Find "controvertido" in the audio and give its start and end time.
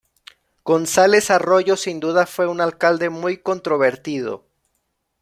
3.37-4.43